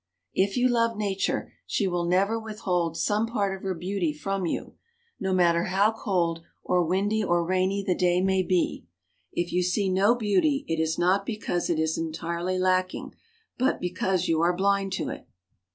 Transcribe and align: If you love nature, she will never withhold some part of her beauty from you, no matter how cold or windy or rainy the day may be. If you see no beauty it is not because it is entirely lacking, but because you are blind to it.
If 0.33 0.57
you 0.57 0.67
love 0.67 0.97
nature, 0.97 1.53
she 1.67 1.87
will 1.87 2.05
never 2.05 2.39
withhold 2.39 2.97
some 2.97 3.27
part 3.27 3.55
of 3.55 3.61
her 3.61 3.75
beauty 3.75 4.11
from 4.13 4.47
you, 4.47 4.73
no 5.19 5.31
matter 5.31 5.65
how 5.65 5.91
cold 5.91 6.41
or 6.63 6.83
windy 6.83 7.23
or 7.23 7.45
rainy 7.45 7.83
the 7.83 7.93
day 7.93 8.19
may 8.19 8.41
be. 8.41 8.87
If 9.31 9.53
you 9.53 9.61
see 9.61 9.89
no 9.91 10.15
beauty 10.15 10.65
it 10.67 10.79
is 10.81 10.97
not 10.97 11.23
because 11.23 11.69
it 11.69 11.77
is 11.77 11.99
entirely 11.99 12.57
lacking, 12.57 13.13
but 13.59 13.79
because 13.79 14.27
you 14.27 14.41
are 14.41 14.57
blind 14.57 14.91
to 14.93 15.09
it. 15.09 15.27